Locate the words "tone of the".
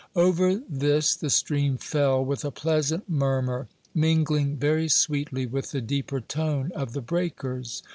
6.21-7.01